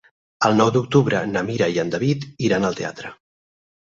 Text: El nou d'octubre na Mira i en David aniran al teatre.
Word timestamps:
El 0.47 0.55
nou 0.59 0.71
d'octubre 0.77 1.19
na 1.33 1.43
Mira 1.49 1.67
i 1.75 1.77
en 1.83 1.93
David 1.95 2.25
aniran 2.29 2.65
al 2.71 2.79
teatre. 2.79 3.15